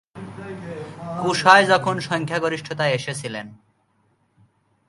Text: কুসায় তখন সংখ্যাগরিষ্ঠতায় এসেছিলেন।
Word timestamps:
কুসায় 1.21 1.65
তখন 1.69 1.95
সংখ্যাগরিষ্ঠতায় 1.99 2.95
এসেছিলেন। 2.95 3.47